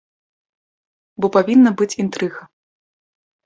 Бо 1.21 1.31
павінна 1.37 1.75
быць 1.85 1.91
інтрыга. 2.07 2.41